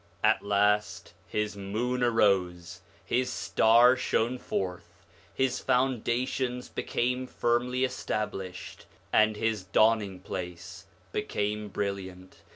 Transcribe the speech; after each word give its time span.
At 0.23 0.41
last 0.43 1.13
his 1.27 1.55
moon 1.55 2.01
arose, 2.01 2.81
his 3.05 3.31
star 3.31 3.95
shone 3.95 4.39
forth, 4.39 5.05
his 5.31 5.59
foundations 5.59 6.69
became 6.69 7.27
firmly 7.27 7.83
established, 7.83 8.87
and 9.13 9.35
his 9.35 9.63
dawning 9.63 10.19
place 10.19 10.87
became 11.11 11.67
brilliant. 11.69 12.41